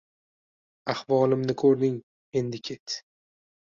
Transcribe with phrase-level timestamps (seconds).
[0.95, 2.03] Ahvolimni koʻrding,
[2.43, 3.01] endi ket!